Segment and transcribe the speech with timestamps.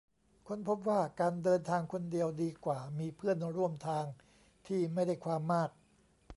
[0.47, 4.05] ค้นพบว่าการเดินทางคนเดียวดีกว่ามีเพื่อนร่วมทาง
[4.67, 5.69] ที่ไม่ได้ความมาก